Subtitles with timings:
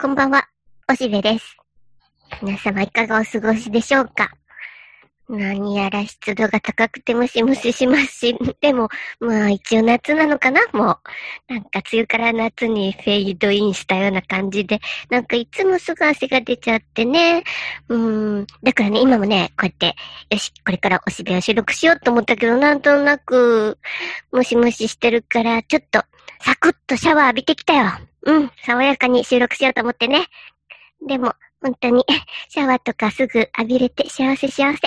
[0.00, 0.46] こんばんは、
[0.88, 1.56] おしべです。
[2.40, 4.30] 皆様いかがお過ごしでしょうか？
[5.28, 8.88] 何やら湿度が高くてムシムシしますし、でも、
[9.18, 10.60] まあ一応夏なのかな？
[10.72, 10.92] も
[11.48, 11.52] う。
[11.52, 14.78] なんか梅雨から夏にフェイドインしたような感じで、
[15.10, 17.42] なんかいつもすぐ汗が出ちゃってね。
[17.88, 18.46] うーん。
[18.62, 19.96] だからね、今もね、こうやって、
[20.30, 23.78] よし、これからおしべを収録しようと思ったけど、なんとなく、
[24.30, 26.04] ムシムシしてるから、ちょっと、
[26.40, 27.90] サクッとシャワー浴びてきたよ。
[28.22, 30.26] うん、爽やかに収録しようと思ってね。
[31.06, 32.04] でも、本当に、
[32.48, 34.80] シャワーとかすぐ浴びれて幸せ幸せ。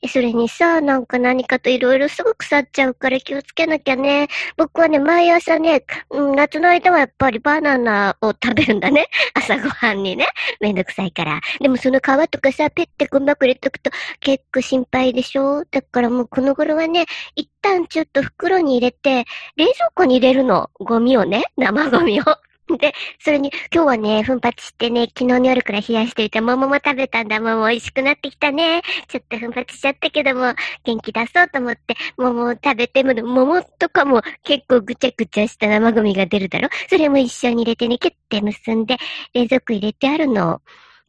[0.00, 4.28] で、それにさ、なんか何かといろいろすぐ腐っちゃうから気をつけなきゃね。
[4.56, 9.08] 僕はね、毎朝ね、うん、夏の間はやっぱりバナナを食べるんだね。
[9.34, 10.26] 朝ごはんにね。
[10.60, 11.40] めんどくさいから。
[11.60, 13.90] でもその皮とかさ、ペッてごまくれとくと
[14.20, 15.64] 結構心配でしょ？
[15.70, 17.04] だからもうこの頃はね、
[17.36, 19.24] 一旦ちょっと袋に入れて、
[19.56, 20.70] 冷蔵庫に入れるの。
[20.78, 22.24] ゴミをね、生ゴミを。
[22.78, 27.40] で、それに、今日はね、奮発してね、昨日の夜から冷やしていた桃も食べたんだ。
[27.40, 28.82] 桃美味しくなってきたね。
[29.08, 38.98] ちょっと奮発しちゃったけども、元気出そうと思って、桃を食べても、桃とかも結構ぐちゃぐちゃした生ゴミが出るだろそれも一緒に入れてね、キュッて結んで、
[39.32, 40.60] 冷蔵庫入れてあるの。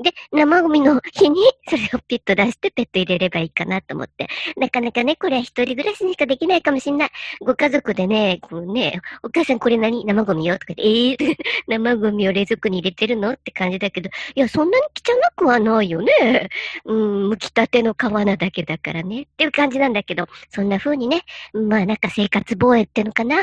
[0.02, 4.30] で、生ゴミの日にそれをピッと出してペット入れればいいかなと思って。
[4.56, 7.10] なかなかね、これは一人暮らしにしかできないかもしんない。
[7.42, 10.06] ご家族でね、こうね、お母さんこれ何？
[10.06, 11.36] 生ゴミよとか言って、えー、
[11.68, 13.32] 生ゴミを冷蔵庫に入れてるの？
[13.34, 16.50] って感じだけど、いや、そんなに汚くはないよね。
[16.86, 19.24] うん、剥きたての皮なだけだからね。
[19.24, 23.36] っていう感じなんだけど、そんな風にね、まあなんか生活防衛ってのかな？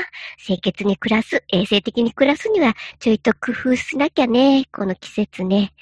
[0.45, 4.65] 清潔に暮らす、衛生的に暮らすには、ちょいと工夫しなきゃね。
[4.73, 5.75] この季節ね。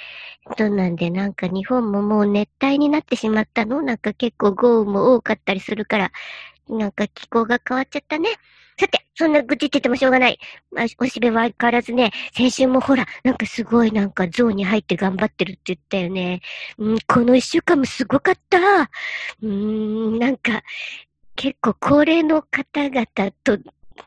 [0.64, 3.82] そうなんで、なんか日本ももう熱帯になってしまったの？
[3.82, 6.10] なんか結構豪雨も多かったりするから、
[6.70, 8.30] なんか気候が変わっちゃったね？
[8.78, 10.38] さて、そんな愚痴っててもしょうがない。
[10.72, 16.40] まあ、おしべは相変わらずね、先週もほら、なんかすごいなんかゾーンに入って頑張ってるって言ったよね。
[16.78, 18.58] うん、この一週間もすごかった。
[18.58, 19.46] うー
[20.16, 20.62] ん、なんか、
[21.36, 23.06] 結構高齢の方々
[23.44, 23.58] と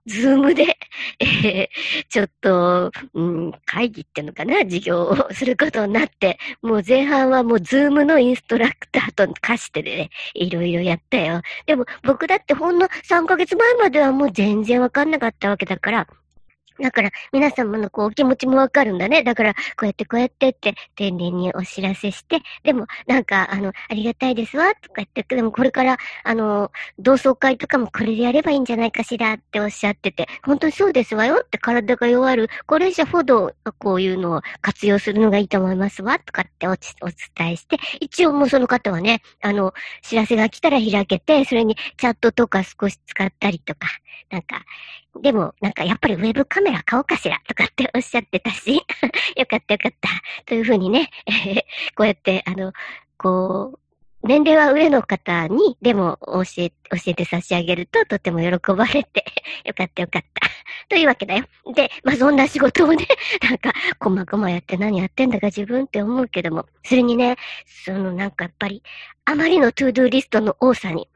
[0.05, 0.77] ズームで、
[1.19, 1.67] えー、
[2.09, 11.41] ちょっと、うん、会議っていうのかな、授業をすることになって、もう前半はもうズームのインストラクターと化してでね、いろいろやったよ。
[11.65, 16.07] でも僕だってほんの3ヶ月前まではもう全然わかんなかったわけだから、
[16.81, 19.23] だから、皆様のこう、お気持ちもわかるんだね。
[19.23, 43.87] だから、こうやってこうやってって、丁寧にお知らせして、でも、なんか、あの、ありがたいですわ、とか言って、でもこれから、あの、同窓会とかもこれでやればいいんじゃないかしらっておっしゃってて、本当にそうですわよって体が弱る高齢者ほど、こういうのを活用するのがいいと思いますわ、とかっておお伝えして、一応もうその方はね、あの、知らせが来たら開けて、それにチャットとか少し使ったりとか、
[44.29, 44.63] なんか、
[45.21, 48.75] でも、なんかやっぱりウェブカメラ買おうかしらとかっておっしゃってたし、
[49.35, 50.09] よかったよかった。
[50.45, 51.09] というふうにね、
[51.95, 52.73] こうやって、あの、
[53.17, 53.79] こう、
[54.23, 56.75] 年齢は上の方に、でも教え、教
[57.07, 59.23] えて差し上げるととても喜ばれて、
[59.63, 60.47] よかったよかった。
[60.89, 61.45] というわけだよ。
[61.73, 63.07] で、まあ、そんな仕事をね、
[63.41, 67.37] なんか、こまごまやって何やってんだか自分って思うけども、それにね、
[67.85, 68.81] そのなんかやっぱり、
[69.25, 71.07] あまりの to do list の多さに、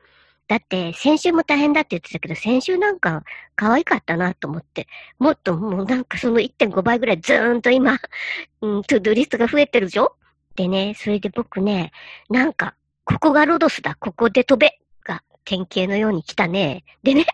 [0.52, 3.24] だって、先週も大変だって言ってたけど、先週なんか
[3.56, 7.98] 可愛かったなと思って、もっともうなんかその1.5倍ぐらいずーんと今、
[8.60, 10.18] うん、 to do list が増えてるでしょ
[10.58, 11.94] でね、それで僕ね、
[12.30, 12.76] なんか、
[13.06, 14.81] ここがロドスだ、ここで飛べ。
[15.46, 16.84] 典型のように来たね。
[17.03, 17.25] でね、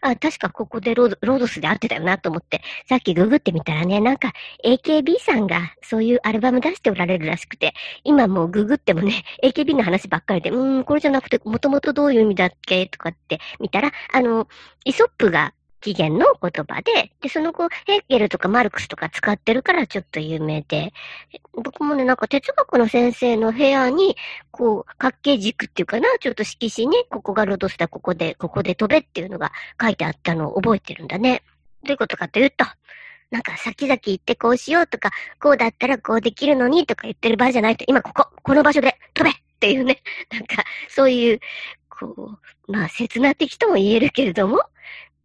[0.00, 4.32] あ、確かここでロロードスで会ってたよなと思って、さっきググってみたらね、なんか
[4.64, 7.72] AKB さんがそういうアルバム出しておられるらしくて、
[8.04, 12.86] 今もうググってもね、AKB の話ばっかりで、うーん、これじゃなくて、もともとどういう意味だっけ？
[12.86, 14.48] とかって見たら、あの、
[14.84, 15.54] イソップが
[15.84, 20.94] 起源の言葉で、で、その後、ヘーゲルとかマルクスとか使ってるからちょっと有名で、
[21.52, 24.16] 僕もね、なんか哲学の先生の部屋に、
[24.50, 31.42] こう、角形軸っていうかな、ちょっと色紙に、ここがロドスだ、ここで、ここで飛べっていうのが書いてあったのを覚えてるんだね。
[31.82, 32.64] どういうことかというと、
[33.30, 41.40] なんか先々行ってこうしようとか、こうだったらこうできるのにとか言ってる場合じゃないと、今ここ、この場所で飛べっていうね、なんか、そういう、
[41.90, 42.38] こ
[42.68, 44.62] う、まあ、切な的とも言えるけれども、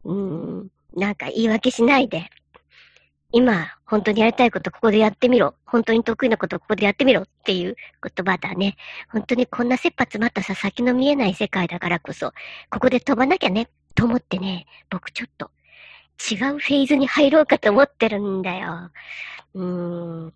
[0.03, 2.29] うん、なんか言い訳しないで、
[3.31, 5.53] 今、本当にやりたいことここでやってみろ。
[5.65, 8.75] 本当に得意なことここでやってみろっていう言葉だね。
[9.11, 12.33] 本当にこんな切羽詰まったさ、先の見えない世界だからこそ、
[12.71, 15.51] ここで飛ばなきゃね、と思ってね、僕ちょっと
[16.19, 18.89] 違うフェーズに入ろうかと思ってるんだよ。
[19.53, 20.33] うーん、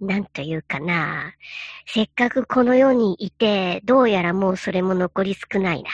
[0.00, 1.32] なんというかな。
[1.86, 5.90] せっかくこの世にいて、どうやらもうそれも残り少ないな。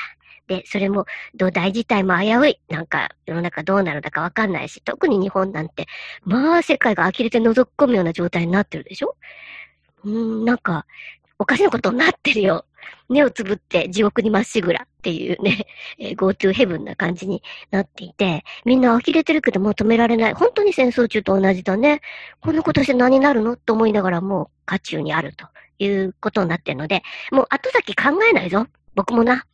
[0.51, 1.07] で、それも
[1.37, 2.61] 土台自体も危うい。
[2.69, 5.87] なんか世の中どうなるだかわかんないし、特に日本なんて、
[6.25, 9.17] まあ世界が呆れて覗き込むような状態になってるでしょ？
[10.03, 10.87] うーん、なんか、
[11.39, 12.67] おかしなことになってるよ。
[13.09, 15.67] 目をつぶって地獄にまっしぐらっていうね、
[15.99, 20.35] えー、GoTo Heaven な感じになっていて、みんな呆れてるけどもう止められない。
[20.35, 22.01] 本当に戦争中と同じだね。
[22.41, 23.57] こんなことして何になるの？
[23.57, 25.47] と思いながらもう渦中にあると
[25.79, 28.67] いうことになってるので、もう後先考えないぞ。
[28.97, 29.45] 僕もな。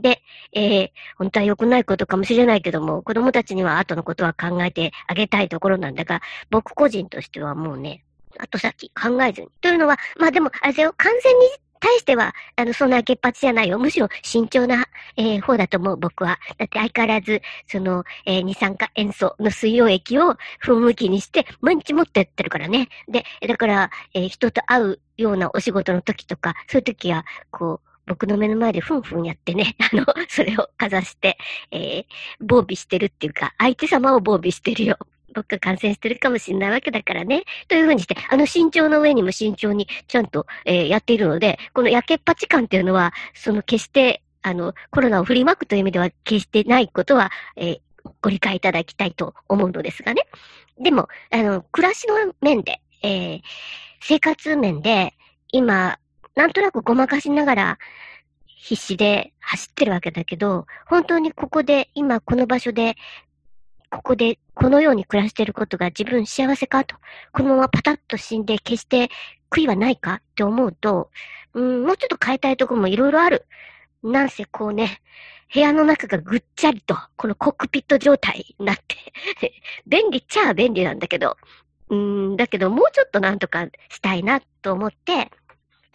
[0.00, 0.22] で、
[0.52, 8.04] えー、本当は良くないことかもしれないけども、子供たちには後のことは考えてあげたいところなんだが、僕個人としてはもうね、
[8.38, 9.48] 後先考えずに。
[9.60, 11.46] というのは、まあでも、あれだよ、完全に
[11.80, 13.78] 対しては、あの、そんな潔髪じゃないよ。
[13.78, 14.86] むしろ慎重な、
[15.16, 16.38] えー、方だと思う、僕は。
[16.58, 22.88] だって相変わらず、その、えー、二酸化塩素の水溶液を噴霧器にして、毎日持ってってるからね。
[23.08, 31.36] で、だから、えー、人と会うようなお仕事の時とか、そういう時は、こう、僕の目の前でふんふんやってね、 あの、それをかざして、
[31.70, 32.04] えー、
[32.40, 34.98] 防備してるっていうか、相手様を防備してるよ。
[35.34, 37.44] 僕が感染してるかもしれないわけだからね。
[37.68, 47.80] というふうにして、あの身長の上にも慎重にちゃんと、えー、やっているので、この焼けっぱち感っていうのは、その決して、あの、コロナを振りまくという意味では決してないことは、えー、
[48.22, 50.22] ご理解いただきたいと思うのですがね。
[50.78, 53.42] でも、あの、暮らしの面で、えー、
[54.00, 55.14] 生活面で、
[55.52, 55.98] 今、
[56.36, 57.78] なんとなくごまかしながら、
[58.46, 62.96] 必死で走ってるわけだけど、本当にここで、今この場所で
[63.90, 66.96] ここでこのように暮らしてることが自分幸せかと、
[67.32, 69.08] このままパタッと死んで決して
[69.50, 71.10] 悔いはないかって思うと、
[71.54, 73.46] うん、もうちょっと変えたいとこもいろいろある。
[74.02, 75.00] なんせこうね、
[75.52, 78.96] 部屋の中がぐっちゃりと、このコックピット状態になって
[79.86, 81.36] 便利っちゃ便利なんだけど、
[81.88, 85.30] うん、だけどもうちょっとなんとかしたいなと思って、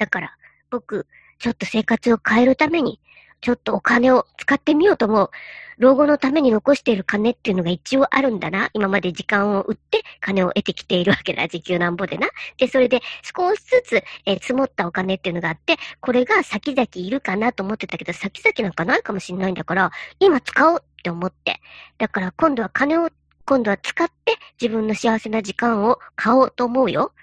[0.01, 0.35] だから
[0.71, 1.05] 僕、
[1.37, 2.99] ちょっと生活を変えるために、
[3.39, 5.29] ちょっとお金を使ってみようと思う。
[5.77, 8.71] 老後のために残している金っていうのが一応あるんだな。
[8.73, 11.47] 今まで時間を売って金を得てきているわけだ。
[11.47, 12.29] 時給なんぼでな。
[12.57, 21.61] で、それで少しずつ、えー、積もったお金っていうのがあって、これが先々いるかなと思ってたけど、先々なんかないかもしれないんだから、今使おうって思って。
[21.99, 23.07] だから今度は金を、
[23.45, 27.13] 今度は使って自分の幸せな時間を買おうと思うよ。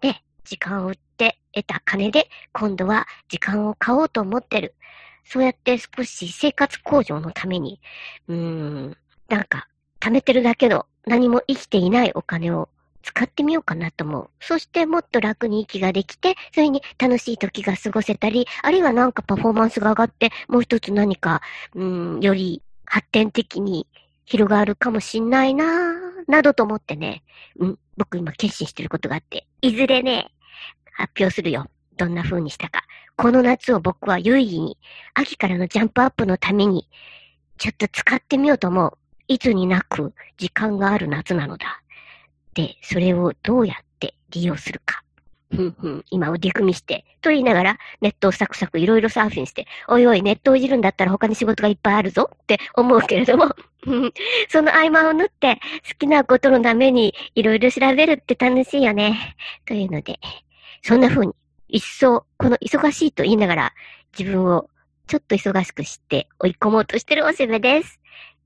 [0.00, 4.74] で、時間を売って得た金で、今度は時間を買おうと思ってる。
[5.24, 7.80] そうやって少し生活向上のために、
[8.28, 8.96] うーん、
[9.28, 9.66] なんか、
[9.98, 12.68] 貯めてるだけの何も生きていないお金を
[13.02, 14.30] 使ってみようかなと思う。
[14.40, 21.40] そしてもっと楽に息ができて、それに楽しい時が過ごせたり、あるいはなんかパフォーマンスが上がって、もう一つ何か、
[21.74, 23.86] うん、より発展的に
[24.26, 27.22] 広がるかもしんないなぁ、などと思ってね、
[27.58, 30.30] うん、僕今決心してることがあって、いずれね、
[30.96, 31.66] 発表するよ。
[31.96, 32.82] どんな風にしたか。
[33.16, 34.78] この夏を僕は有意義に、
[35.14, 36.88] 秋からのジャンプアップのために、
[37.58, 38.98] ちょっと使ってみようと思う。
[39.28, 41.82] いつになく時間がある夏なのだ。
[42.54, 45.02] で、それをどうやって利用するか。
[45.50, 53.54] ふんふん、今腕組みして、と言いながら、ネットをサクサクいろいろサーフィンして、おいおい、ネットをいじるんだったら他に仕事がいっぱいあるぞって思うけれども、
[54.48, 59.36] その合間を縫って、好きなことのためにいろいろ調べるって楽しいよね。
[59.66, 60.18] というので、
[60.86, 61.32] そんな風に
[61.66, 63.72] 一層、この忙しいと言いながら、
[64.16, 64.70] 自分を
[65.08, 67.98] ちょっと忙しくして追い込もうとしてるおしべです。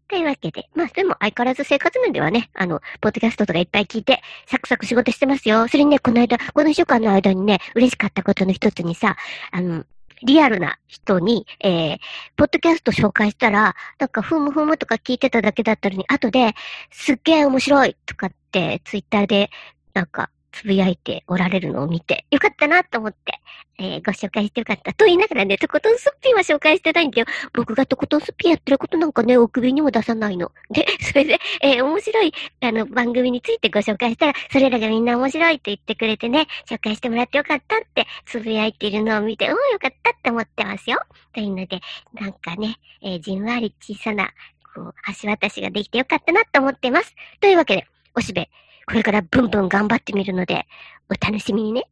[0.08, 5.69] というわけで、まあでも相変わらず生活面ではね、あの、ポッドキャストとかいっぱい聞いて、サクサク仕事してますよ。
[5.69, 9.17] それにね、この間、この一週間の間にね、嬉しかったことの一つにさ、
[9.53, 9.84] あの、
[10.22, 11.98] リアルな人に、えー、
[12.36, 16.55] ポッドキャスト紹介したら、なんか、ふむふむとか聞いてただけだったのに、後で、
[16.91, 19.50] すっげえ面白いとかって、ツイッターで、
[19.93, 23.40] なんか、つぶやいておられるのを見て、よかったなと思って、
[23.78, 24.92] えー、ご紹介してよかった。
[24.92, 27.26] と言いながらね、とことんすっぴんは紹介してないんだよ。
[27.54, 30.52] 僕がとことんすっぴんやってることなんかね、お首にも出さないの。
[30.70, 41.00] で、それで、えー、面白い、あの、番組についてご紹介したら、それらがみんな面白いと言ってくれてね、紹介してもらってよかったってつぶやいているのを見て、おーよかったって思ってますよ。
[41.32, 41.80] というので、
[42.14, 44.30] なんかね、えー、じんわり小さな、
[44.74, 47.14] こう、橋渡しができてよかったなと思ってます。
[47.40, 48.50] というわけで、おしべ、
[48.87, 50.67] これからブンブン頑張ってみるので、
[51.08, 51.84] お楽しみにね。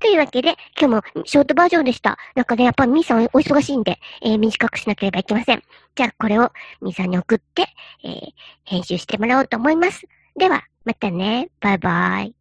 [0.00, 2.18] というわけで、今日もショートバージョンでした。
[2.36, 5.62] なんかね、やっぱみーさんお忙しいんで、えー、短くしなければいけません。
[5.96, 7.66] じゃあ、これをみーさんに送って、
[8.04, 8.30] えー、
[8.64, 10.06] 編集してもらおうと思います。
[10.36, 11.48] では、またね。
[11.60, 12.37] バイバイ。